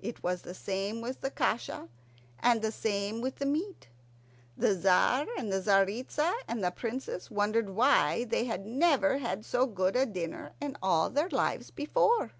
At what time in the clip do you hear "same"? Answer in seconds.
0.54-1.02, 2.72-3.20